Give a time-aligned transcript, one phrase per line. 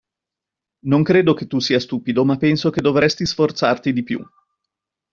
[0.85, 4.27] Non credo che tu sia stupido, ma penso che dovresti sforzarti di più.